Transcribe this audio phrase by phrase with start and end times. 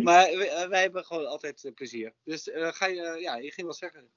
[0.00, 2.12] maar wij, wij hebben gewoon altijd eh, plezier.
[2.24, 4.08] Dus eh, ga je, eh, ja, je ging wel zeggen.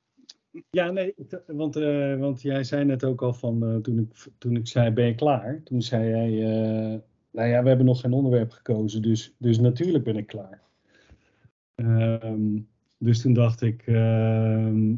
[0.69, 1.13] Ja, nee,
[1.47, 4.91] want, eh, want jij zei net ook al van eh, toen, ik, toen ik zei
[4.91, 5.61] ben je klaar?
[5.63, 6.99] Toen zei jij, eh,
[7.31, 10.61] nou ja, we hebben nog geen onderwerp gekozen, dus, dus natuurlijk ben ik klaar.
[11.75, 12.59] Ehm,
[12.97, 14.95] dus toen dacht ik, ehm,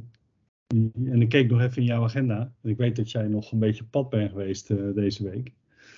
[1.05, 2.53] en ik keek nog even in jouw agenda.
[2.61, 5.51] En ik weet dat jij nog een beetje op pad bent geweest eh, deze week.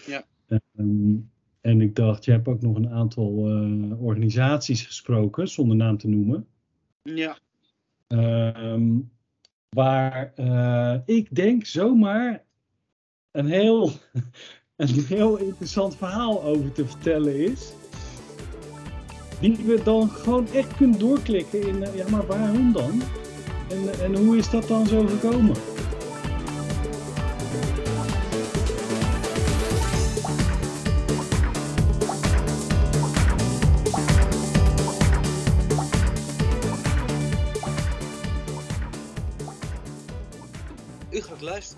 [0.08, 0.26] Ja.
[0.48, 1.16] Ehm,
[1.62, 6.08] en ik dacht, je hebt ook nog een aantal eh, organisaties gesproken, zonder naam te
[6.08, 6.48] noemen.
[7.04, 7.38] Ja.
[8.08, 9.00] Ehm,
[9.70, 12.44] waar eh, ik denk zomaar
[13.32, 13.92] een heel,
[14.76, 17.74] een heel interessant verhaal over te vertellen is.
[19.40, 23.02] Die we dan gewoon echt kunnen doorklikken in, eh, ja maar waarom dan?
[23.70, 25.56] En, en hoe is dat dan zo gekomen?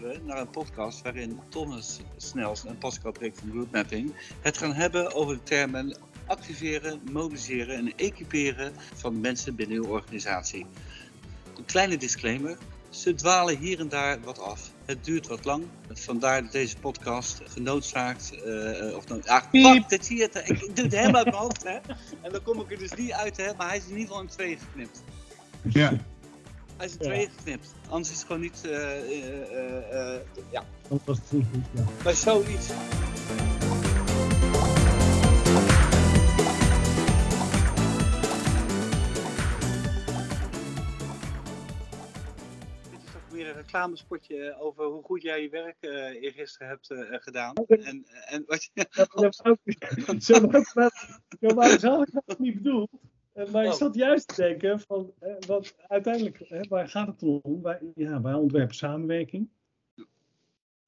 [0.01, 4.73] Luisteren naar een podcast waarin Thomas Snels en Pascal Breek van Root Mapping het gaan
[4.73, 10.65] hebben over de termen activeren, mobiliseren en equiperen van mensen binnen uw organisatie.
[11.57, 12.57] Een kleine disclaimer.
[12.89, 14.71] Ze dwalen hier en daar wat af.
[14.85, 15.63] Het duurt wat lang.
[15.89, 18.31] Vandaar dat deze podcast genoodzaakt.
[18.43, 20.35] eh, eh, of nou, ah, wacht, dat zie je het.
[20.35, 21.77] Ik, ik doe het helemaal uit mijn hoofd, hè?
[22.21, 23.53] En dan kom ik er dus niet uit, hè?
[23.57, 25.03] Maar hij is in ieder geval in tweeën geknipt.
[25.61, 25.91] Ja.
[26.81, 27.05] Hij is Ja.
[27.05, 27.73] tweeën geknipt.
[27.89, 28.61] Anders is het gewoon niet.
[28.65, 31.63] eh, eh, eh, eh, ja, Dat was het niet goed.
[31.73, 31.83] Ja.
[32.03, 32.67] maar zoiets.
[42.91, 46.89] Dit is toch weer een reclamespotje over hoe goed jij je werk eh eergisteren hebt
[46.91, 47.53] eh, gedaan.
[47.67, 48.87] En, en wat je.
[48.91, 49.87] Dat wou ik-
[50.19, 50.33] Zo
[51.79, 52.89] zo zo dat niet bedoeld.
[53.45, 53.75] Eh, Maar ik Oh.
[53.77, 57.61] zat juist te denken van, eh, wat uiteindelijk, hè, waar gaat het om?
[57.61, 59.49] Wij, ja, wij ontwerpen samenwerking.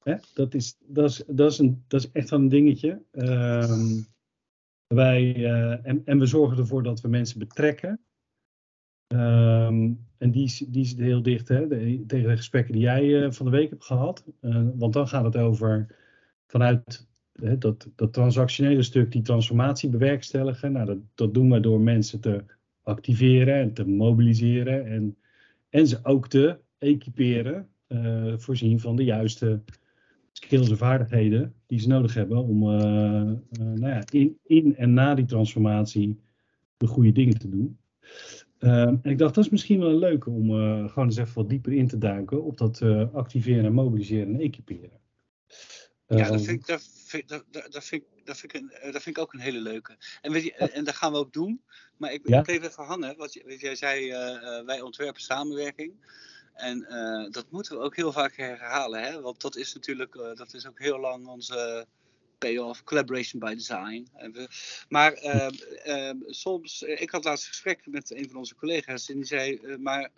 [0.03, 0.15] Hè?
[0.33, 3.01] Dat, is, dat, is, dat, is een, dat is echt wel een dingetje.
[3.11, 4.01] Ehm,
[4.87, 7.99] wij, eh, en, en we zorgen ervoor dat we mensen betrekken.
[9.07, 13.45] Ehm, en die, die zit heel dicht hè, de- tegen de gesprekken die jij van
[13.45, 14.25] de week hebt gehad.
[14.39, 15.95] Eh, want dan gaat het over
[16.47, 17.07] vanuit
[17.41, 20.71] hè, dat, dat transactionele stuk, die transformatie bewerkstelligen.
[20.71, 22.43] Nou, dat, dat doen we door mensen te
[22.83, 24.85] activeren en te mobiliseren.
[24.85, 25.17] En,
[25.69, 29.61] en ze ook te equiperen, eh, voorzien van de juiste
[30.31, 34.93] skills en vaardigheden die ze nodig hebben om eh, eh, nou ja, in, in en
[34.93, 36.19] na die transformatie
[36.77, 37.77] de goede dingen te doen.
[38.59, 40.49] En ik dacht, dat is misschien wel een leuke om
[40.89, 44.99] gewoon eens even wat dieper in te duiken op dat eh, activeren, mobiliseren en equiperen.
[46.17, 48.61] Ja, Ehm, dat vind, ik, dat, vind, dat, dat, dat vind, ik- dat, vind ik
[48.61, 49.97] een, eh, dat vind ik ook een hele leuke.
[50.21, 51.61] En, weet je, en, dat gaan we ook doen.
[51.97, 52.37] Maar ik, Ja.
[52.37, 53.17] ik bleef even hangen.
[53.17, 55.93] Want je- weet je, jij zei, eh, eh, wij ontwerpen samenwerking.
[56.53, 59.03] En eh, dat moeten we ook heel vaak herhalen.
[59.03, 59.21] Hè?
[59.21, 61.85] Want dat is natuurlijk, eh, dat is ook heel lang onze
[62.37, 64.07] payoff, collaboration by design.
[64.15, 64.47] En we,
[64.89, 69.09] maar eh, eh, soms, eh, ik had laatst een gesprek met een van onze collega's.
[69.09, 70.09] En die zei, eh, maar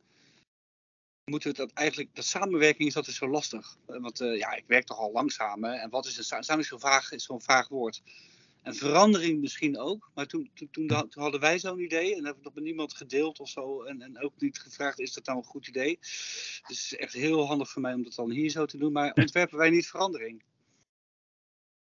[1.26, 3.78] moeten we dat eigenlijk, dat samenwerking is altijd zo lastig.
[3.88, 5.82] Eh, Want eh, ja, ik werk toch al lang samen.
[5.82, 8.02] En wat is een sa- samen is zo'n vaag, is zo'n vaag woord.
[8.62, 10.12] En verandering misschien ook.
[10.14, 12.16] Maar toen, toen, toen, hadden wij zo'n idee.
[12.16, 13.84] En dat hebben we nog met niemand gedeeld of zo.
[13.84, 15.98] En, en ook niet gevraagd, is dat nou een goed idee?
[16.00, 18.92] Dus het is echt heel handig voor mij om dat dan hier zo te doen.
[18.92, 20.44] Maar ontwerpen wij niet verandering?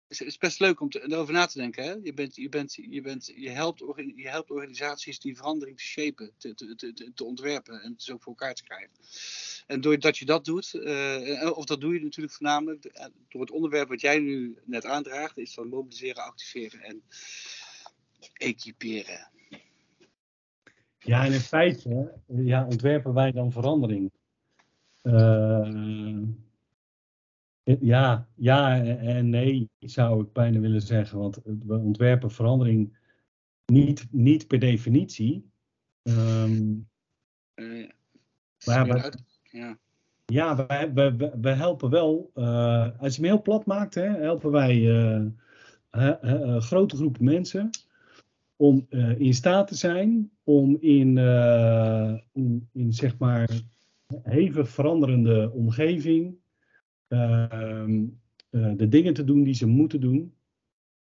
[0.09, 1.85] Het is, best leuk om erover na te denken.
[1.85, 1.95] Hè?
[2.03, 3.83] Je, bent, je, bent, je, bent, je, helpt,
[4.15, 8.33] je helpt organisaties die verandering te shapen, te, te, te, te- ontwerpen en ook voor
[8.33, 8.91] elkaar te krijgen.
[9.67, 13.51] En doordat je dat doet, eh, of dat doe je natuurlijk voornamelijk eh, door het
[13.51, 17.03] onderwerp wat jij nu net aandraagt, is dan mobiliseren, activeren en
[18.33, 19.31] equiperen.
[20.99, 24.13] Ja, en in feite ja, ontwerpen wij dan verandering.
[25.03, 26.19] Eh,
[27.81, 31.19] ja, ja en nee, zou ik bijna willen zeggen.
[31.19, 32.97] Want we ontwerpen verandering
[33.67, 35.51] niet, niet per definitie.
[36.03, 36.73] Ehm,
[37.55, 37.89] Eh,
[38.67, 38.87] maar
[39.43, 39.79] ja.
[40.27, 42.31] ja, wij, wij, wij- wij helpen wel.
[42.35, 45.27] eh, als je hem heel plat maakt, hè, helpen wij eh,
[45.91, 47.71] eh, grote groepen mensen
[48.57, 48.87] om
[49.19, 51.19] in staat te zijn om in,
[52.33, 53.51] in, in zeg maar
[54.23, 56.38] hevig veranderende omgeving
[57.09, 60.35] de dingen te doen die ze moeten doen.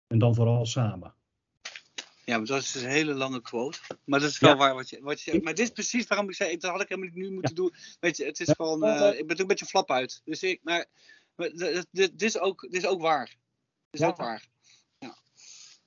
[0.08, 1.14] En dan vooral samen.
[2.26, 3.80] Ja, maar dat is dus een hele lange quote.
[4.06, 4.58] Maar dat is wel Ja.
[4.58, 5.40] waar wat je, wat je.
[5.44, 6.52] Maar dit is precies waarom ik zei.
[6.52, 7.74] ik- Dat had ik helemaal niet nu moeten doen.
[8.00, 8.84] Weet je, het is gewoon.
[8.84, 10.22] eh, ik ben er een beetje flap uit.
[10.26, 10.60] Dus ik.
[10.64, 10.86] Maar.
[11.36, 13.26] maar dit, dit, is ook, dit is ook waar.
[13.26, 13.38] Dit
[13.90, 14.08] is Ja.
[14.08, 14.48] ook waar.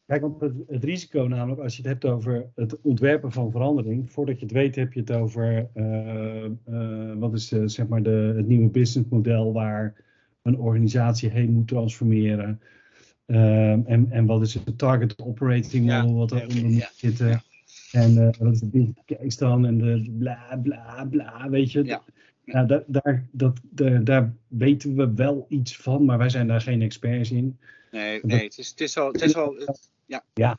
[0.09, 4.13] Kijk, want het, het, risico namelijk, als je het hebt over het ontwerpen van verandering,
[4.13, 8.03] voordat je het weet heb je het over uh, uh, wat is uh, zeg maar
[8.03, 9.95] de, het nieuwe businessmodel waar
[10.43, 12.61] een organisatie heen moet transformeren.
[13.27, 16.91] En, en wat is het target operating model wat eronder moet ja.
[16.95, 17.43] zitten.
[17.93, 21.85] En wat is de business case dan en de bla bla bla, weet je.
[21.85, 22.03] Ja.
[22.45, 26.61] Nou, daar, daar, dat, daar, daar weten we wel iets van, maar wij zijn daar
[26.61, 27.59] geen experts in.
[27.91, 29.13] Nee, nee het, is, het is wel.
[29.13, 29.57] Het is wel
[30.09, 30.25] ja.
[30.35, 30.59] ja.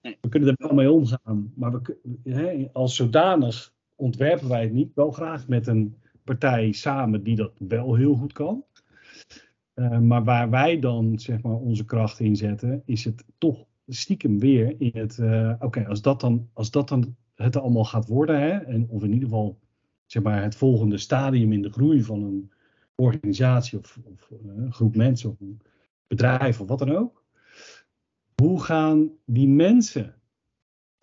[0.00, 0.18] Nee.
[0.20, 4.94] We kunnen er wel mee omgaan, maar we, hè, als zodanig ontwerpen wij het niet.
[4.94, 8.64] Wel graag met een partij samen die dat wel heel goed kan.
[9.74, 14.38] Uh, maar waar wij dan zeg maar, onze kracht in zetten, is het toch stiekem
[14.38, 15.18] weer in het.
[15.18, 19.02] Uh, Oké, als, dat dan, als dat dan het allemaal gaat worden, hè, en, of
[19.02, 19.58] in ieder geval
[20.06, 22.52] zeg maar, het volgende stadium in de groei van een
[22.94, 25.60] organisatie of, of uh, een groep mensen of een
[26.06, 27.21] bedrijf of wat dan ook.
[28.42, 30.22] Hoe gaan die mensen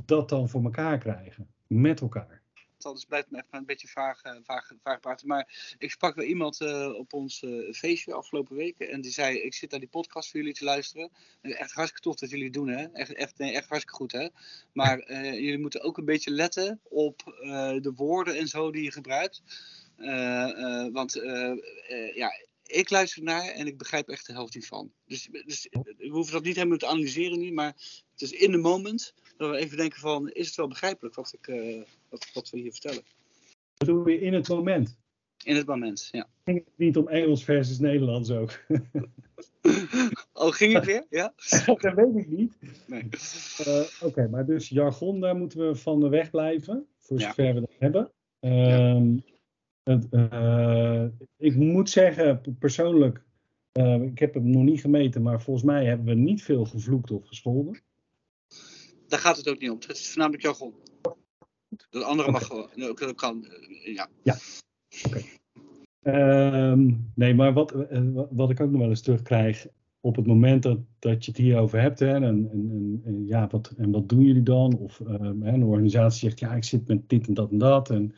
[0.05, 2.41] dat dan voor elkaar krijgen met elkaar?
[2.81, 5.27] Anders blijft me echt een beetje vaag, uh, vaag, vaag praten.
[5.27, 8.89] Maar ik sprak wel iemand uh, op ons uh, feestje afgelopen weken.
[8.89, 11.11] En die zei: Ik zit naar die podcast voor jullie te luisteren.
[11.41, 12.83] Echt hartstikke tof dat jullie het doen, hè?
[12.83, 14.27] Echt, echt, nee, echt hartstikke goed, hè?
[14.73, 15.13] Maar
[15.43, 17.23] jullie moeten ook een beetje letten op
[17.81, 19.41] de woorden en zo die je gebruikt.
[20.91, 21.13] want
[22.13, 22.31] ja,
[22.69, 24.91] ik luister naar en ik begrijp echt de helft niet van.
[25.05, 25.67] Dus, dus
[25.97, 27.75] we hoeven dat niet helemaal te analyseren nu, maar
[28.11, 31.33] het is in de moment dat we even denken van, is het wel begrijpelijk wat,
[31.33, 33.03] ik, uh, wat, wat we hier vertellen?
[33.77, 34.97] Wat doen we in het moment?
[35.43, 36.27] In het moment, ja.
[36.43, 38.59] Ging het niet om Engels versus Nederlands ook?
[40.33, 41.05] oh, ging het weer?
[41.09, 41.33] Ja?
[41.65, 42.53] dat weet ik niet.
[42.87, 43.09] Nee.
[43.67, 47.53] Uh, Oké, maar dus jargon, daar moeten we van de weg blijven, voor zover ja.
[47.53, 48.11] we dat hebben.
[48.39, 49.03] Ja.
[49.89, 51.05] Het, uh,
[51.37, 53.23] ik moet zeggen, persoonlijk,
[53.79, 57.11] uh, ik heb hem nog niet gemeten, maar volgens mij hebben we niet veel gevloekt
[57.11, 57.81] of gescholden
[59.09, 59.77] daar gaat het ook niet om.
[59.79, 60.73] Het is voornamelijk jargon.
[61.89, 63.15] Dat andere mag gewoon.
[63.15, 64.09] Kan, eh, ja.
[64.23, 64.35] Ja.
[65.05, 65.21] Oké.
[66.01, 69.67] Ehm, nee, maar wat, eh, wat ik ook nog wel eens terugkrijg.
[70.01, 73.73] Op het moment dat, dat je het hierover hebt, hè, en, en, en, ja, wat,
[73.77, 74.77] en wat doen jullie dan?
[74.77, 77.89] Of uh, een organisatie zegt, ja, ik zit met dit en dat en dat.
[77.89, 78.15] En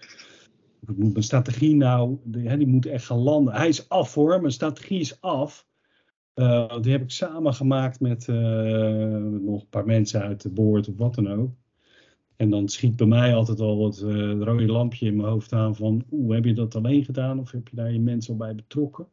[0.88, 3.54] moet mijn strategie nou, hè, die moet echt gaan landen.
[3.54, 5.70] Hij is af hoor, mijn strategie is af.
[6.36, 8.36] Uh, die heb ik samen gemaakt met uh,
[9.42, 11.52] nog een paar mensen uit de boord of wat dan ook.
[12.36, 15.76] En dan schiet bij mij altijd al het uh, rode lampje in mijn hoofd aan
[15.76, 18.56] van, oeh, heb je dat alleen gedaan of heb je daar je mensen al bij
[18.56, 19.08] betrokken?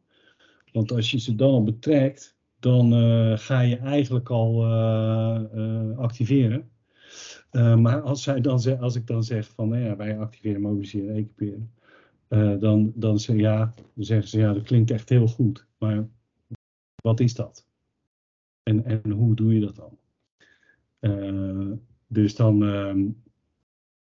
[0.71, 2.91] Want als je ze dan al betrekt, dan
[3.37, 4.65] ga je eigenlijk al
[5.95, 6.69] activeren.
[7.51, 11.71] Maar als, zij dan, als ik dan zeg van, nou ja, wij activeren, mobiliseren, equiperen,
[12.59, 15.67] dan, dan, ze, ja, zeggen ze, ja, dat klinkt echt heel goed.
[15.77, 16.07] Maar
[17.01, 17.67] wat is dat?
[18.63, 19.97] En, en hoe doe je dat dan?
[20.99, 21.71] Uh,
[22.07, 23.05] dus dan, uh,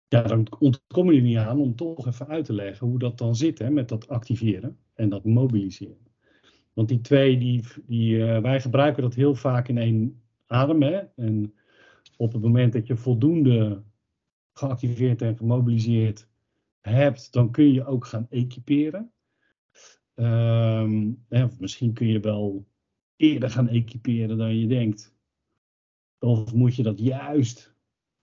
[0.08, 3.36] ja, dan ontkom je niet aan om toch even uit te leggen hoe dat dan
[3.36, 6.06] zit hè, met dat activeren en dat mobiliseren.
[6.72, 10.82] Want die twee, die, die, wij gebruiken dat heel vaak in één adem.
[10.82, 11.00] Hè?
[11.16, 11.54] En
[12.16, 13.82] op het moment dat je voldoende
[14.52, 16.28] geactiveerd en gemobiliseerd
[16.80, 19.10] hebt, dan kun je ook gaan equiperen.
[20.14, 22.66] Um, hè, misschien kun je wel
[23.16, 25.14] eerder gaan equiperen dan je denkt?
[26.18, 27.74] Of moet je dat juist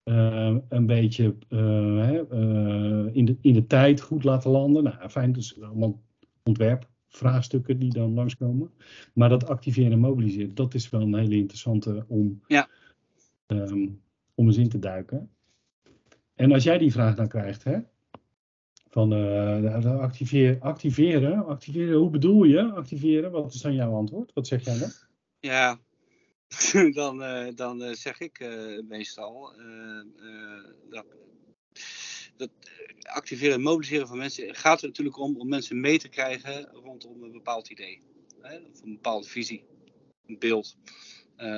[0.03, 4.83] uh, een beetje uh, uh, in, de, in de tijd goed laten landen?
[4.83, 6.01] Nou, fijn, dus allemaal
[6.43, 8.71] ontwerpvraagstukken die dan langskomen.
[9.13, 12.69] Maar dat activeren en mobiliseren, dat is wel een hele interessante om, ja.
[13.51, 14.01] Um,
[14.35, 15.31] om eens in te duiken.
[16.35, 17.79] En als jij die vraag dan krijgt, hè,
[18.89, 23.31] van uh, activeren, activeren, activeren, hoe bedoel je activeren?
[23.31, 24.33] Wat is dan jouw antwoord?
[24.33, 24.91] Wat zeg jij dan?
[25.39, 25.79] Ja,
[27.01, 28.39] dan, uh, dan uh, zeg ik
[28.87, 29.53] meestal
[30.89, 31.05] dat,
[32.37, 32.49] dat
[33.03, 37.23] activeren en mobiliseren van mensen gaat er natuurlijk om om mensen mee te krijgen rondom
[37.23, 38.01] een bepaald idee.
[38.41, 39.63] Of een bepaalde visie,
[40.25, 40.77] een beeld,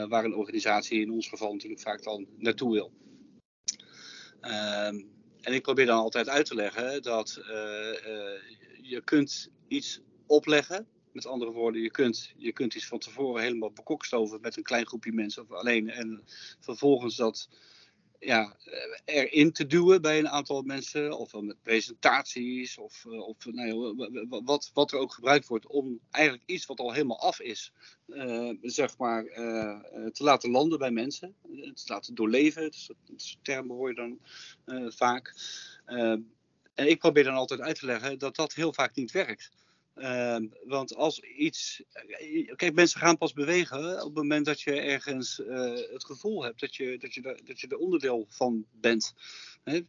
[0.07, 2.91] waar een organisatie in ons geval natuurlijk vaak dan naartoe wil.
[4.41, 5.01] Ehm,
[5.41, 8.41] en ik probeer dan altijd uit te leggen dat uh, uh,
[8.81, 10.87] je kunt iets opleggen.
[11.11, 14.85] Met andere woorden, je kunt, je kunt iets van tevoren helemaal bekokstoven met een klein
[14.85, 15.89] groepje mensen of alleen.
[15.89, 16.23] En
[16.59, 17.49] vervolgens dat
[18.25, 18.55] ja,
[19.05, 23.95] erin te duwen bij een aantal mensen, of met presentaties, of, eh, of nou
[24.43, 27.71] wat, wat er ook gebruikt wordt, om eigenlijk iets wat al helemaal af is,
[28.07, 29.23] uh, zeg maar,
[30.11, 31.35] te laten landen bij mensen,
[31.73, 32.61] te laten doorleven.
[32.61, 34.19] Dat, dat term hoor je dan
[34.91, 35.35] vaak.
[36.73, 39.51] en ik probeer dan altijd uit te leggen dat dat heel vaak niet werkt.
[39.95, 41.83] Ehm, want als iets.
[42.55, 46.59] Kijk, mensen gaan pas bewegen op het moment dat je ergens uh, het gevoel hebt
[46.59, 49.13] dat je, dat, je dat je er onderdeel van bent.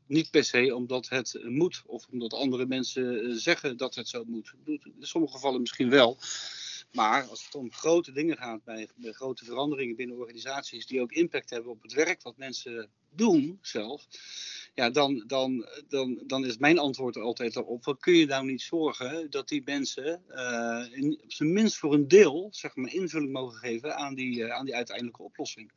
[0.07, 4.25] niet per se omdat het moet of omdat andere mensen eh, zeggen dat het zo
[4.25, 4.55] moet.
[4.65, 6.19] In sommige gevallen misschien wel.
[6.95, 11.51] Maar als het om grote dingen gaat, bij, grote veranderingen binnen organisaties die ook impact
[11.51, 14.07] hebben op het werk wat mensen doen zelf,
[14.75, 17.97] ja, dan, dan, dan, dan is mijn antwoord er altijd op.
[18.01, 22.09] Kun je nou niet zorgen dat die mensen uh, in, op zijn minst voor een
[22.09, 25.73] deel zeg maar, invulling mogen geven aan die, uh, aan die uiteindelijke oplossing?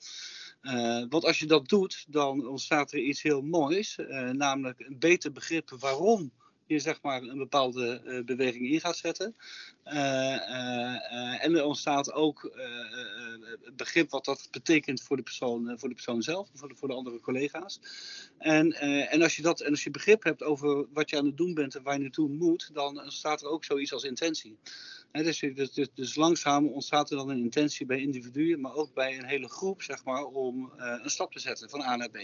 [0.61, 3.95] Uh, want als je dat doet, dan ontstaat er iets heel moois,
[4.31, 6.31] namelijk een beter begrip waarom
[6.67, 9.35] je zeg maar een bepaalde uh, beweging in gaat zetten.
[9.85, 12.51] Uh, uh, en er ontstaat ook
[13.75, 16.93] begrip wat dat betekent voor de persoon, voor de persoon zelf, voor de, voor de
[16.93, 17.79] andere collega's.
[18.37, 18.71] En,
[19.09, 21.53] en, als je dat, en als je begrip hebt over wat je aan het doen
[21.53, 24.57] bent en waar je naartoe moet, dan ontstaat er ook zoiets als intentie.
[25.11, 29.17] dus, dus, dus, dus, langzaam ontstaat er dan een intentie bij individuen, maar ook bij
[29.17, 32.17] een hele groep, zeg maar, om een stap te zetten van A naar B.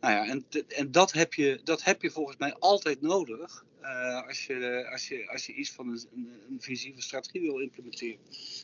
[0.00, 4.26] Nou ja, en, en dat, heb je, dat heb je volgens mij altijd nodig uh,
[4.26, 8.18] als, je, als, je, als je iets van een, een, visieve strategie wil implementeren.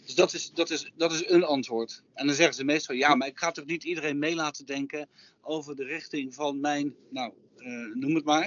[0.05, 2.03] Dus dat is, dat, is, dat is een antwoord.
[2.15, 5.09] En dan zeggen ze meestal, ja, maar ik ga toch niet iedereen mee laten denken
[5.41, 8.47] over de richting van mijn, nou, uh, noem het maar.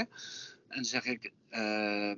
[0.68, 2.14] En dan zeg ik, uh,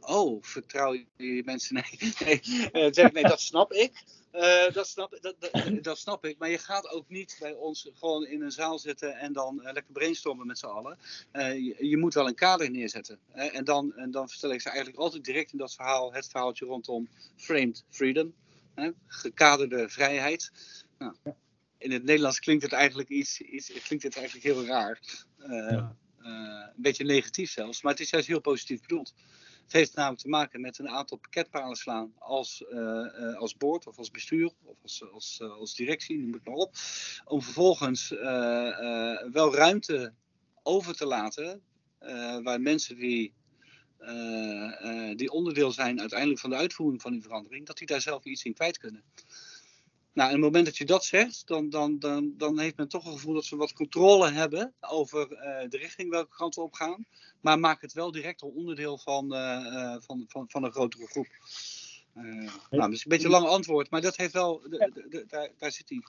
[0.00, 1.74] oh, vertrouw je mensen?
[2.24, 2.40] Nee,
[2.72, 4.04] nee, zeg, nee dat snap ik.
[4.32, 6.38] Uh, dat, snap, dat, dat, dat, snap ik.
[6.38, 9.72] Maar je gaat ook niet bij ons gewoon in een zaal zitten en dan uh,
[9.72, 10.98] lekker brainstormen met z'n allen.
[11.32, 13.18] Uh, je, je, moet wel een kader neerzetten.
[13.32, 16.66] en, dan, en dan vertel ik ze eigenlijk altijd direct in dat verhaal het verhaaltje
[16.66, 18.34] rondom framed freedom.
[19.06, 20.50] gekaderde vrijheid.
[20.98, 21.14] Nou,
[21.78, 25.00] in het Nederlands klinkt het eigenlijk iets, iets klinkt het eigenlijk heel raar.
[25.38, 25.96] Ja.
[26.18, 27.82] een beetje negatief zelfs.
[27.82, 29.14] Maar het is juist heel positief bedoeld.
[29.62, 33.98] Het heeft namelijk te maken met een aantal pakketpalen slaan als, uh, als boord of
[33.98, 36.74] als bestuur of als, als, uh, als directie, noem het maar op.
[37.24, 38.08] Om vervolgens
[39.32, 40.14] wel ruimte
[40.62, 41.62] over te laten
[42.42, 43.34] waar mensen die,
[45.16, 48.44] die onderdeel zijn uiteindelijk van de uitvoering van die verandering, dat die daar zelf iets
[48.44, 49.02] in kwijt kunnen.
[50.14, 52.88] Nou, en op het moment dat je dat zegt, dan, dan, dan, dan heeft men
[52.88, 56.60] toch een gevoel dat ze wat controle hebben over uh, de richting welke kant we
[56.60, 57.06] op gaan.
[57.40, 61.28] Maar maak het wel direct een onderdeel van, uh, van, van, van een grotere groep.
[62.16, 65.06] Uh, nou, dat is een beetje een lang antwoord, maar dat heeft wel, de, de,
[65.08, 66.02] de, daar, daar zit hij.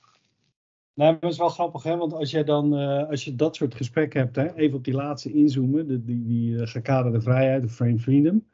[0.93, 1.98] Nou, dat is wel grappig, hè?
[1.98, 2.74] want als, jij dan,
[3.10, 6.67] als je dat soort gesprekken hebt, hè, even op die laatste inzoomen, de, die, die
[6.67, 8.48] gekaderde vrijheid, of frame freedom.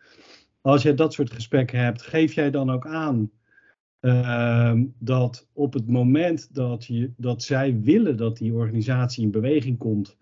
[0.61, 3.31] Als jij dat soort gesprekken hebt, geef jij dan ook aan
[4.01, 9.77] uh, dat op het moment dat, je, dat zij willen dat die organisatie in beweging
[9.77, 10.17] komt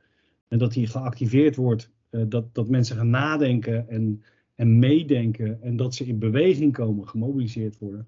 [0.47, 4.23] en dat die geactiveerd wordt, uh, dat, dat mensen gaan nadenken en,
[4.55, 8.07] en meedenken en dat ze in beweging komen, gemobiliseerd worden,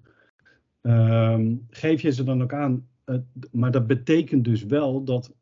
[0.82, 2.88] uh, geef je ze dan ook aan.
[3.50, 5.34] Maar dat betekent dus wel dat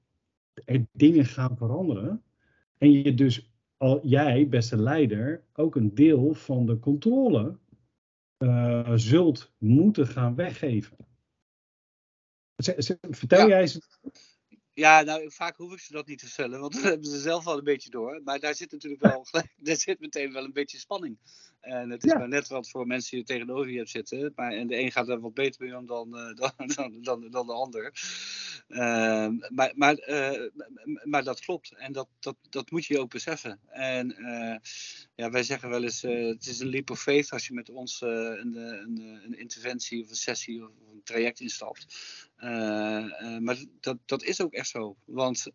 [0.65, 2.23] er dingen gaan veranderen
[2.79, 7.57] en je dus al, jij, beste leider, ook een deel van de controle
[8.39, 10.97] uh, zult moeten gaan weggeven.
[13.11, 13.47] Vertel ja.
[13.47, 13.81] jij ze.
[14.79, 17.45] Ja, nou, vaak hoef ik ze dat niet te vertellen, want dat hebben ze zelf
[17.45, 18.21] wel een beetje door.
[18.25, 21.19] Maar daar zit natuurlijk wel, daar zit meteen wel een beetje spanning.
[21.61, 22.19] En het is ja.
[22.19, 24.33] maar net wat voor mensen die er tegenover je hebt zitten.
[24.35, 27.31] Maar, en de een gaat er wat beter mee om dan, uh, dan, dan, dan,
[27.31, 27.93] dan, de ander.
[28.69, 30.49] Uh, maar, maar, uh,
[31.05, 31.73] maar dat klopt.
[31.73, 33.61] En dat, dat, dat moet je ook beseffen.
[33.69, 34.57] En uh,
[35.15, 38.01] ja, wij zeggen wel eens, het is een leap of faith als je met ons
[38.01, 41.87] een, een, een, interventie of een sessie of een traject instapt.
[43.41, 44.97] Maar dat, dat is ook echt zo.
[45.05, 45.47] Want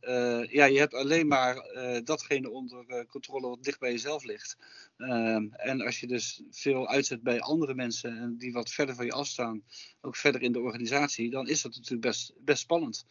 [0.50, 1.56] ja, je hebt alleen maar
[2.04, 4.58] datgene onder controle wat dicht bij jezelf ligt.
[4.98, 9.06] Ehm, en als je dus veel uitzet bij andere mensen en die wat verder van
[9.06, 9.64] je afstaan,
[10.02, 13.06] ook verder in de organisatie, dan is dat natuurlijk best, best spannend.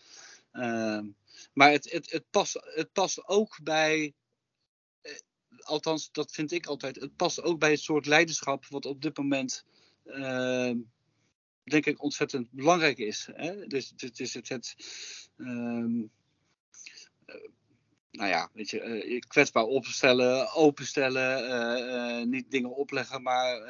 [0.53, 1.01] Uh,
[1.53, 4.15] maar het, het, het, past, het past ook bij,
[5.01, 5.13] eh,
[5.59, 9.17] althans dat vind ik altijd, het past ook bij het soort leiderschap wat op dit
[9.17, 9.65] moment,
[10.05, 10.73] uh,
[11.65, 13.29] denk ik, ontzettend belangrijk is.
[13.33, 13.67] Hè?
[13.67, 14.75] Dus het is het, het,
[15.37, 16.11] het
[18.13, 23.61] nou ja, weet je, uh, kwetsbaar opstellen, openstellen, uh, niet dingen opleggen, maar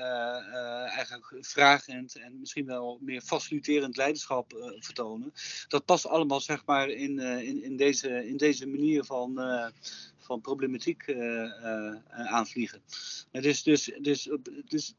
[0.87, 5.32] eigenlijk vragend en misschien wel meer faciliterend leiderschap vertonen.
[5.68, 9.40] Dat past allemaal, zeg maar, in, in, in, deze, in deze manier van,
[10.18, 11.14] van problematiek
[12.11, 12.82] aanvliegen.
[13.30, 14.30] dus, dus, dus,
[14.64, 14.94] dus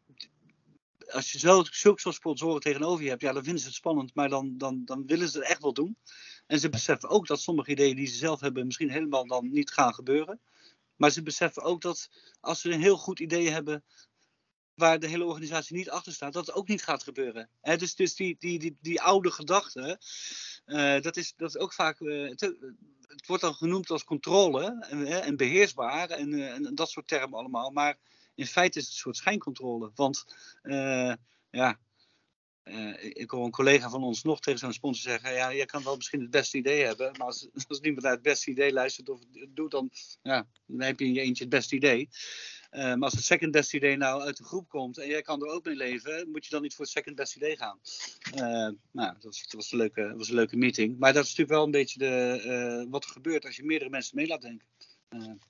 [1.12, 4.16] als je zo, zulke soort sponsoren tegenover je hebt, ja, dan vinden ze het spannend,
[4.16, 5.98] maar dan, dan, dan willen ze het echt wel doen.
[6.48, 9.72] En ze beseffen ook dat sommige ideeën die ze zelf hebben misschien helemaal dan niet
[9.72, 10.40] gaan gebeuren.
[10.96, 13.84] Maar ze beseffen ook dat als ze een heel goed idee hebben,
[14.74, 17.50] waar de hele organisatie niet achter staat, dat het ook niet gaat gebeuren.
[17.62, 20.00] Dus dus die, die, die, die oude gedachte,
[20.66, 22.00] uh, dat, is, dat is ook vaak.
[22.00, 27.40] Uh, het, wordt dan genoemd als controle en, en beheersbaar en, en, dat soort termen
[27.40, 27.70] allemaal.
[27.70, 27.98] Maar
[28.36, 29.92] in feite is het een soort schijncontrole.
[29.96, 30.26] Want
[31.50, 31.80] ja,
[32.64, 35.84] uh, ik hoor een collega van ons nog tegen zo'n sponsor zeggen: Ja, je kan
[35.84, 39.10] wel misschien het beste idee hebben, maar als, als niemand naar het beste idee luistert
[39.10, 39.90] of doet, dan,
[40.22, 42.10] ja, dan heb je in je eentje het beste idee.
[42.72, 45.42] Uh, maar als het second best idee nou uit de groep komt en jij kan
[45.42, 47.80] er ook mee leven, moet je dan niet voor het second best idee gaan.
[48.92, 51.00] Nou, dat was, dat, was een leuke, was een leuke meeting.
[51.00, 54.16] Maar dat is natuurlijk wel een beetje de, wat er gebeurt als je meerdere mensen
[54.16, 54.68] mee laat denken.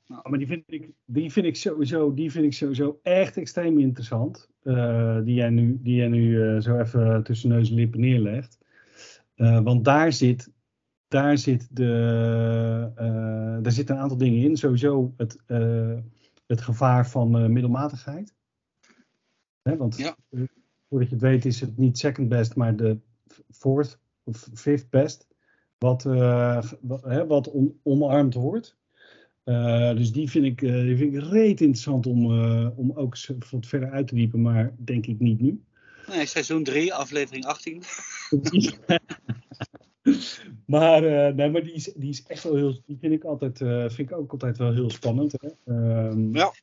[0.08, 0.30] Nou.
[0.30, 4.50] Maar die vind, ik, die, vind ik sowieso, die vind ik sowieso echt extreem interessant.
[4.64, 8.58] Uh, die jij nu, die jij nu uh, zo even tussen neus en lippen neerlegt.
[9.36, 10.52] Want daar zit,
[11.08, 12.92] daar, zit de,
[13.62, 14.58] daar zit een aantal dingen in.
[14.58, 15.38] Sowieso het,
[16.48, 18.36] het gevaar van middelmatigheid.
[19.62, 20.16] Hè, want ja.
[20.90, 23.00] voordat je het weet is het niet second best, maar de
[23.50, 25.28] fourth of fifth best.
[25.78, 26.04] Wat,
[26.82, 28.78] wat, hè, wat on, omarmd wordt.
[29.46, 33.18] Uh, dus die vind ik, uh, die vind ik reet interessant om, uh, om ook
[33.52, 35.62] wat verder uit te diepen, maar denk ik niet nu.
[36.08, 37.84] Nee, seizoen 3, aflevering 18.
[40.66, 41.02] maar
[41.34, 43.58] nee, maar die, is, die is echt wel heel, die vind ik, altijd,
[43.94, 45.36] vind ik ook altijd wel heel spannend.
[45.42, 45.74] Hè?
[45.74, 46.54] Um, ja.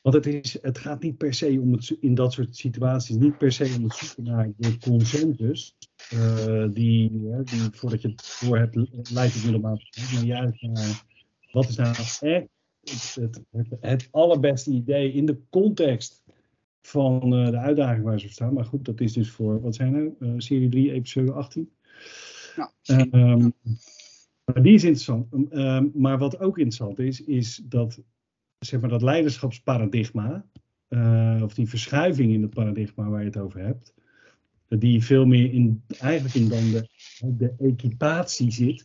[0.00, 3.38] Want het, is, het gaat niet per se om het, in dat soort situaties, niet
[3.38, 5.76] per se om het zoeken naar de consensus.
[6.70, 7.10] die,
[7.44, 8.76] die voordat je het voor hebt,
[9.10, 9.80] leidt het helemaal
[10.14, 11.08] maar juist naar
[11.52, 12.20] wat is nou echt
[13.14, 16.22] het, het, het, allerbeste idee in de context
[16.82, 18.52] van uh, de uitdaging waar ze voor staan.
[18.52, 20.12] Maar goed, dat is dus voor, wat zijn er?
[20.18, 21.70] Uh, serie 3, episode 18.
[22.56, 22.72] Ja.
[23.12, 23.54] Um,
[24.44, 25.32] maar die is interessant.
[25.32, 28.02] Um, maar wat ook interessant is, is dat,
[28.58, 30.46] zeg maar, dat leiderschapsparadigma,
[30.88, 33.94] uh, of die verschuiving in het paradigma waar je het over hebt,
[34.68, 36.88] die veel meer in, eigenlijk in dan de,
[37.36, 38.84] de equipatie zit,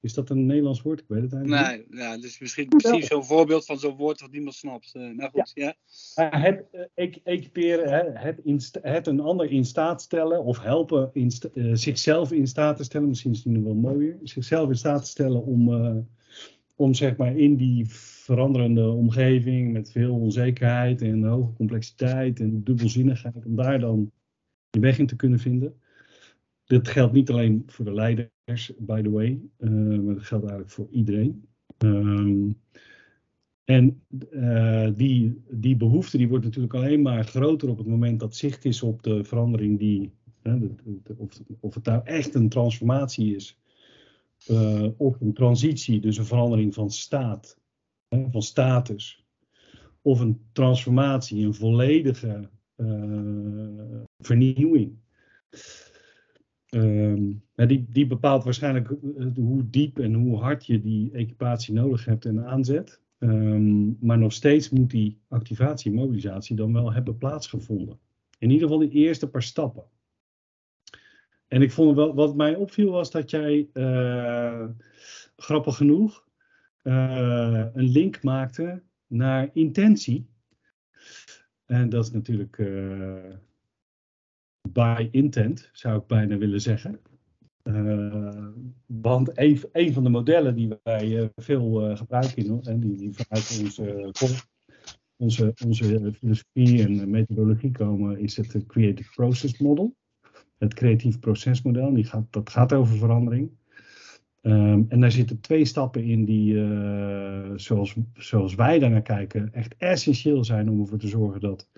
[0.00, 1.00] is dat een Nederlands woord?
[1.00, 1.90] Ik weet het eigenlijk nee, niet.
[1.90, 4.94] Nee, ja, dus misschien precies zo'n voorbeeld van zo'n woord dat niemand snapt.
[4.94, 5.74] Uh, nou goed, ja.
[6.14, 6.38] ja.
[6.38, 8.40] het uh, equiperen, het,
[8.82, 13.08] het, een ander in staat stellen of helpen in uh, zichzelf in staat te stellen,
[13.08, 16.06] misschien is het nu wel mooier, zichzelf in staat te stellen om,
[16.76, 17.86] om zeg maar in die
[18.26, 24.12] veranderende omgeving met veel onzekerheid en hoge complexiteit en dubbelzinnigheid, om daar dan
[24.70, 25.80] je weg in te kunnen vinden.
[26.66, 30.70] Dit geldt niet alleen voor de leiders, by the way, uh, maar dat geldt eigenlijk
[30.70, 31.48] voor iedereen.
[31.78, 32.60] Um,
[33.64, 38.36] en uh, die, die behoefte die wordt natuurlijk alleen maar groter op het moment dat
[38.36, 40.58] zicht is op de verandering die, hè,
[41.16, 43.58] of, of het nou echt een transformatie is,
[44.50, 47.58] uh, of een transitie, dus een verandering van staat,
[48.08, 49.24] hè, van status,
[50.02, 52.48] of een transformatie, een volledige
[54.18, 54.98] vernieuwing.
[56.70, 62.04] Um, die, die, bepaalt waarschijnlijk eh, hoe diep en hoe hard je die equipatie nodig
[62.04, 63.00] hebt en aanzet.
[63.18, 67.98] Um, maar nog steeds moet die activatie mobilisatie dan wel hebben plaatsgevonden.
[68.38, 69.84] In ieder geval die eerste paar stappen.
[71.48, 74.68] En ik vond wel, wat mij opviel was dat jij, uh,
[75.36, 76.28] grappig genoeg,
[76.82, 80.26] uh, een link maakte naar intentie.
[81.64, 82.58] En dat is natuurlijk
[84.72, 86.98] by intent, zou ik bijna willen zeggen.
[87.64, 88.48] Uh,
[88.86, 89.30] want
[89.72, 94.12] een, van de modellen die wij uh, veel uh, gebruiken, en die, die, vanuit onze,
[95.16, 99.96] onze, onze filosofie en methodologie komen, is het Creative Process Model.
[100.58, 103.50] Het creatief procesmodel, die gaat, dat gaat over verandering.
[104.42, 106.54] Um, en daar zitten twee stappen in die,
[107.58, 111.68] zoals, zoals wij daarnaar kijken, echt essentieel zijn om ervoor te zorgen dat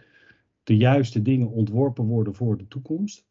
[0.68, 3.24] de juiste dingen ontworpen worden voor de toekomst.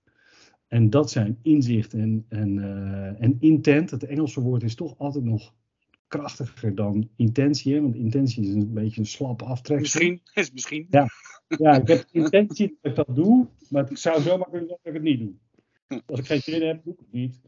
[0.67, 3.91] En dat zijn inzicht en, en, uh, en intent.
[3.91, 5.53] Het Engelse woord is toch altijd nog
[6.07, 7.73] krachtiger dan intentie.
[7.73, 7.81] Hè?
[7.81, 9.79] Want intentie is een beetje een slap aftrek.
[9.79, 10.87] Misschien, is misschien.
[10.89, 11.07] Ja.
[11.47, 14.93] ja, ik heb intentie dat ik dat doe, maar het zou zomaar kunnen dat ik
[14.93, 16.01] het niet doe.
[16.05, 17.39] Als ik geen zin heb, doe ik het niet.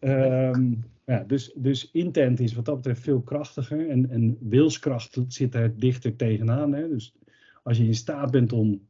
[0.00, 3.88] Um, ja, dus, dus intent is wat dat betreft veel krachtiger.
[3.88, 6.72] En, en wilskracht zit er dichter tegenaan.
[6.72, 6.88] Hè?
[6.88, 7.14] Dus
[7.62, 8.87] als je in staat bent om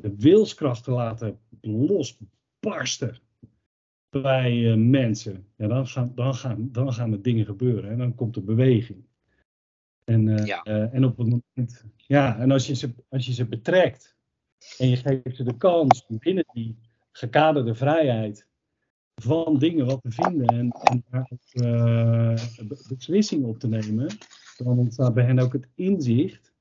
[0.00, 3.18] de wilskracht te laten losbarsten
[4.10, 8.14] bij uh, mensen, ja, dan, gaan, dan, gaan, dan gaan er dingen gebeuren en dan
[8.14, 9.04] komt er beweging.
[10.04, 10.66] En, uh, ja.
[10.68, 14.16] uh, en op het moment, ja, en als je, ze, als je ze betrekt
[14.78, 16.76] en je geeft ze de kans om binnen die
[17.12, 18.48] gekaderde vrijheid
[19.14, 21.28] van dingen wat te vinden en, en daar
[22.88, 24.08] beslissingen op te nemen,
[24.56, 26.54] dan ontstaat bij hen ook het inzicht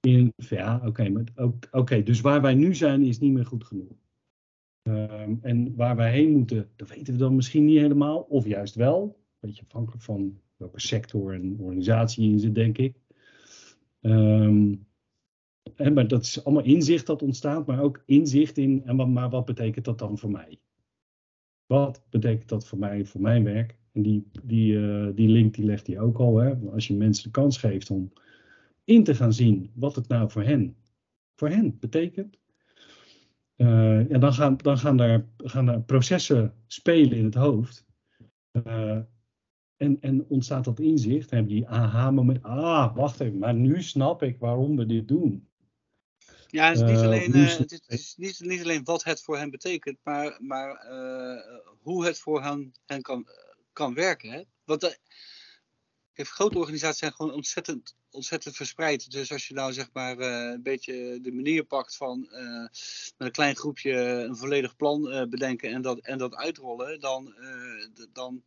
[0.00, 1.24] In, ja, oké,
[1.70, 3.98] oké, dus waar wij nu zijn is niet meer goed genoeg.
[4.82, 8.74] Ehm, en waar wij heen moeten, dat weten we dan misschien niet helemaal, of juist
[8.74, 9.02] wel.
[9.02, 13.00] Een beetje afhankelijk van welke sector en organisatie in zit, denk ik.
[14.00, 14.86] Um,
[15.76, 19.44] maar dat is allemaal inzicht dat ontstaat, maar ook inzicht in, en wat, maar wat
[19.44, 20.60] betekent dat dan voor mij?
[21.66, 23.78] Wat betekent dat voor mij, voor mijn werk?
[23.92, 26.36] En die, die, uh, die link die legt hij ook al.
[26.36, 26.54] Hè?
[26.56, 28.12] Als je mensen de kans geeft om
[28.90, 30.76] in te gaan zien wat het nou voor hen,
[31.36, 32.38] voor hen betekent.
[33.56, 37.86] Uh, ja, dan gaan, dan gaan, daar, gaan daar processen spelen in het hoofd.
[38.52, 38.98] Uh,
[39.76, 41.30] en, en ontstaat dat inzicht.
[41.30, 42.42] Hebben die aha-moment.
[42.42, 45.48] Ah, wacht even, maar nu snap ik waarom we dit doen.
[46.46, 49.50] Ja, het is niet alleen, uh, het is niet, niet alleen wat het voor hen
[49.50, 50.86] betekent, maar, maar
[51.80, 53.26] hoe het voor hen, hen kan,
[53.72, 54.30] kan werken.
[54.30, 54.42] Hè?
[54.64, 54.98] Want
[56.24, 59.10] grote organisaties zijn gewoon ontzettend, ontzettend verspreid.
[59.10, 63.56] Dus als je nou zeg maar een beetje de manier pakt van met een klein
[63.56, 67.34] groepje een volledig plan bedenken en dat, en dat uitrollen, dan,
[68.12, 68.42] dan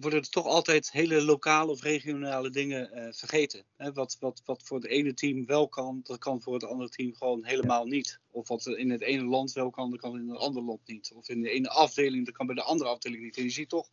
[0.00, 3.64] worden er toch altijd hele lokale of regionale dingen vergeten.
[3.76, 3.92] Hè?
[3.92, 7.14] Wat, wat, wat voor het ene team wel kan, dat kan voor het andere team
[7.14, 8.20] gewoon helemaal niet.
[8.30, 11.12] Of wat in het ene land wel kan, dat kan in een ander land niet.
[11.14, 13.36] Of in de ene afdeling, dat kan bij de andere afdeling niet.
[13.36, 13.88] En je ziet toch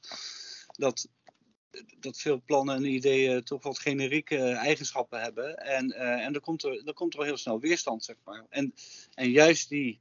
[0.78, 1.08] dat,
[2.00, 5.58] dat veel plannen en ideeën toch wat generieke eigenschappen hebben.
[5.58, 8.46] En, uh, en dan, komt er, dan komt er wel heel snel weerstand, zeg maar.
[8.50, 8.74] En,
[9.14, 10.00] en juist die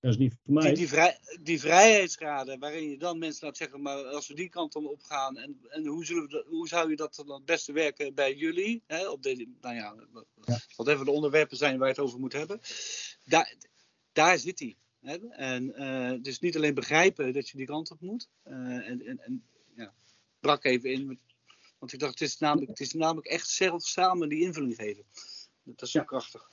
[0.00, 0.66] dat is niet voor mij.
[0.66, 4.48] Die, die, vrij, die vrijheidsgraden, waarin je dan mensen laat zeggen, maar als we die
[4.48, 7.72] kant dan opgaan, en, en hoe, zullen we hoe zou je dat dan het beste
[7.72, 8.82] werken bij jullie?
[8.86, 9.94] Hè, op de, nou ja,
[10.44, 10.58] ja.
[10.76, 12.60] wat even de onderwerpen zijn waar je het over moet hebben.
[13.24, 13.54] Daar,
[14.12, 14.76] daar zit hij.
[15.00, 15.28] Hè?
[15.28, 18.28] En uh, dus niet alleen begrijpen dat je die kant op moet.
[18.44, 18.54] Uh,
[18.88, 19.94] en, en, en ja,
[20.40, 21.18] brak even in.
[21.78, 25.04] Want ik dacht, het is namelijk, het is namelijk echt zelf samen die invulling geven.
[25.62, 26.04] Dat is zo ja.
[26.04, 26.48] krachtig.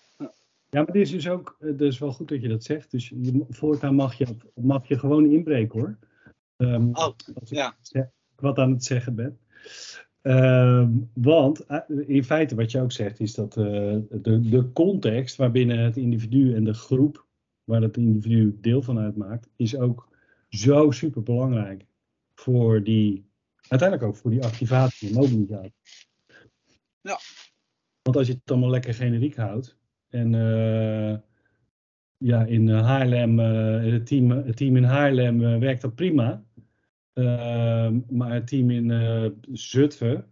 [0.70, 2.92] Ja, maar dit is dus ook, het is wel goed dat je dat zegt.
[2.92, 5.98] Dus je, voortaan mag je, mag je gewoon inbreken hoor.
[6.58, 7.78] Um, oh, ja.
[7.92, 9.40] Ik wat aan het zeggen ben.
[10.22, 13.64] Um, want eh, in feite wat je ook zegt is dat uh,
[14.10, 17.26] de, de context waarbinnen het individu en de groep
[17.64, 20.08] waar het individu deel van uitmaakt, is ook
[20.50, 21.86] zo super belangrijk
[22.36, 23.27] voor die,
[23.70, 25.74] uiteindelijk ook voor die activatie en mobilisatie.
[27.02, 27.20] Ja.
[28.02, 29.78] Want als je het allemaal lekker generiek houdt,
[30.10, 31.18] en uh,
[32.18, 36.46] ja, in eh, Haarlem, uh, het, team, het team in Haarlem uh, werkt dat prima.
[37.14, 38.92] Ehm, maar het team in
[39.52, 40.32] Zutphen,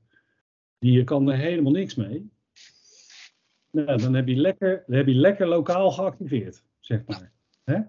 [0.79, 2.31] die kan er helemaal niks mee.
[3.71, 7.31] Nou, dan heb je lekker, dan heb je lekker lokaal geactiveerd, zeg maar.
[7.63, 7.79] Hè?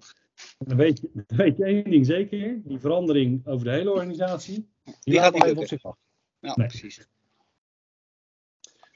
[0.58, 4.68] Dan, weet je, dan weet je één ding zeker, die verandering over de hele organisatie,
[5.00, 5.96] die, gaat niet op zich af.
[6.38, 6.66] Ja, nee.
[6.66, 7.08] precies.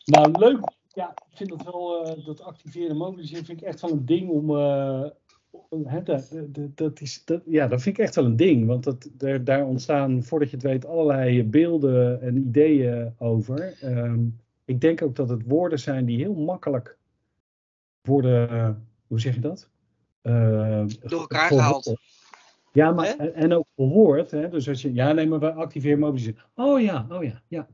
[0.04, 3.90] Nou, leuk ja, ik vind dat wel, uh, dat activeren mobiliseren vind ik echt wel
[3.90, 5.06] een ding om, uh,
[5.84, 6.36] hè, dat,
[6.74, 8.66] dat, is, dat, ja, dat vind ik echt wel een ding.
[8.66, 13.78] Want dat, daar, daar ontstaan, voordat je het weet, allerlei beelden en ideeën over.
[13.84, 16.98] Um, ik denk ook dat het woorden zijn die heel makkelijk
[18.00, 18.70] worden, uh,
[19.06, 19.68] hoe zeg je dat?
[20.22, 21.94] Door elkaar gehaald.
[22.72, 24.30] Ja, maar en, en, ook gehoord.
[24.30, 24.48] Hè?
[24.48, 26.44] Dus als je, ja, nee, maar we activeren mobiliseren.
[26.54, 27.68] Oh ja, oh ja, ja.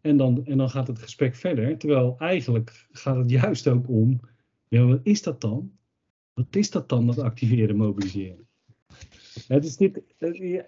[0.00, 1.78] En dan, en dan gaat het gesprek verder.
[1.78, 4.20] Terwijl eigenlijk gaat het juist ook om,
[4.68, 5.72] ja, wat is dat dan?
[6.34, 8.46] Wat is dat dan, dat activeren, mobiliseren?
[9.46, 10.02] Het is dit,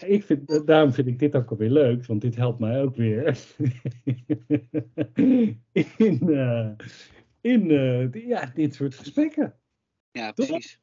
[0.07, 3.25] ik vind, daarom vind ik dit ook alweer leuk, want dit helpt mij ook weer
[5.97, 6.71] in, uh,
[7.40, 9.55] in uh, ja, dit soort gesprekken.
[10.12, 10.79] Ja, precies.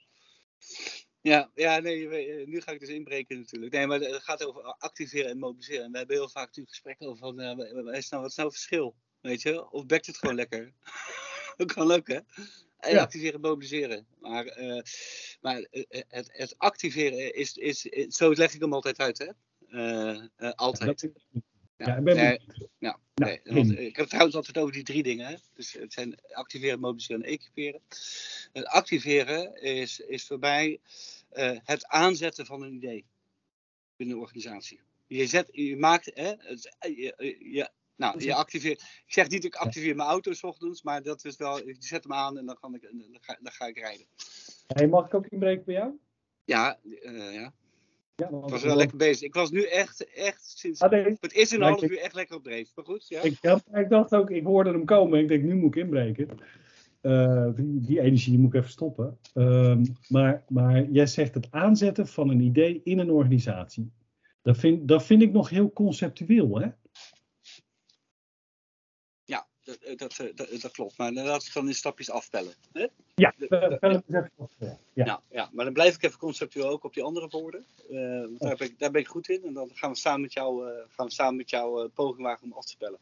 [1.28, 3.74] Ja, ja nee, eh, nu ga ik dus inbreken natuurlijk.
[3.74, 5.84] Nee, maar het gaat over activeren en mobiliseren.
[5.84, 8.36] En we hebben heel vaak natuurlijk gesprekken over van, uh, wat, is nou, wat is
[8.36, 8.96] nou het verschil?
[9.22, 9.72] Weet je?
[9.72, 10.74] Of bekt het gewoon lekker?
[11.58, 12.20] dat kan ook, hè?
[12.78, 13.02] En ja.
[13.02, 14.08] activeren en mobiliseren.
[14.20, 14.82] Maar, uh,
[15.42, 15.68] maar
[16.08, 19.30] het, het, activeren is, is, is, zo leg ik hem altijd uit, hè?
[19.70, 21.10] Uh, altijd.
[21.78, 22.40] Ja, ja, ben nee,
[22.80, 25.28] ja, nee, want, ik heb het trouwens altijd over die drie dingen.
[25.28, 25.36] Hè?
[25.54, 27.82] Dus het zijn activeren, mobiliseren en equiperen.
[28.54, 30.80] Het activeren is, is voor mij
[31.34, 33.06] uh, het aanzetten van een idee
[33.96, 34.80] binnen een organisatie.
[35.08, 38.82] Je, zet, je maakt, hè, het, je, je, nou, je activeert.
[38.82, 42.04] Ik zeg niet, ik activeer mijn auto s ochtends, maar dat is wel, ik zet
[42.04, 44.06] hem aan en dan, kan ik, dan, ga, dan ga ik rijden.
[44.68, 45.92] Hey, mag ik ook inbreken bij jou?
[46.44, 47.54] Ja, uh, ja.
[48.16, 49.28] Ja, ik was wel lekker bezig.
[49.28, 51.18] Ik was nu echt, echt sinds ah, nee.
[51.20, 52.72] het is een half uur echt lekker op dreef.
[52.76, 53.22] Maar goed, ja.
[53.22, 53.38] Ik,
[53.74, 55.20] ik, dacht ook, ik hoorde hem komen.
[55.20, 56.40] Ik denk, nu moet ik inbreken.
[57.02, 59.18] Uh, die, die, energie die moet ik even stoppen.
[59.34, 63.92] Uh, maar, maar jij zegt het aanzetten van een idee in een organisatie.
[64.42, 66.68] Dat vind, dat vind ik nog heel conceptueel, hè?
[69.24, 70.98] Ja, dat, dat, dat, dat klopt.
[70.98, 72.54] Maar we het dan in stapjes afpellen.
[72.72, 72.88] Hè?
[73.16, 73.34] Ja,
[73.80, 74.04] pellen.
[74.08, 74.30] Ja.
[74.94, 77.66] Ja, ja, maar dan blijf ik even conceptueel ook op die andere woorden.
[77.90, 79.44] Uh, daar, ben ik, daar ben ik goed in.
[79.44, 82.44] En dan gaan we samen met jou, uh, gaan we samen met jou poging wagen
[82.44, 83.00] om af te spellen.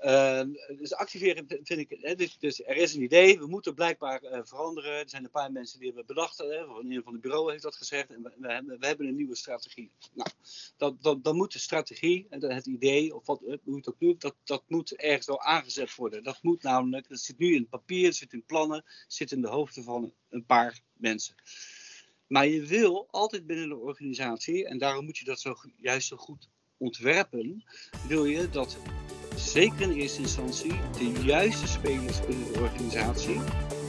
[0.00, 0.42] Uh,
[0.78, 4.40] dus activeren vind ik, hè, dus, dus, er is een idee, we moeten blijkbaar uh,
[4.42, 4.92] veranderen.
[4.92, 7.76] Er zijn een paar mensen die hebben bedacht, hè, een van de bureau heeft dat
[7.76, 9.90] gezegd, en we, hebben, we hebben een nieuwe strategie.
[10.14, 10.30] Nou,
[10.76, 14.34] dat, dat, dan moet de strategie, het idee, of wat, hoe het ook noemt, dat,
[14.44, 16.22] dat moet ergens wel aangezet worden.
[16.22, 19.48] Dat moet namelijk, dat zit nu in het papier, zit in plannen, zit in de
[19.48, 21.34] hoofden van een paar mensen.
[22.26, 26.16] Maar je wil altijd binnen de organisatie, en daarom moet je dat zo, juist zo
[26.16, 27.64] goed ontwerpen,
[28.08, 28.78] wil je dat
[29.36, 33.40] zeker in eerste instantie de juiste spelers binnen de organisatie,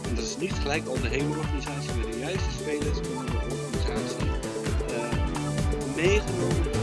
[0.07, 3.37] en dat is niet gelijk al de hele organisatie, maar de juiste spelers binnen de
[3.37, 4.25] organisatie,
[4.89, 6.76] uh, meegenomen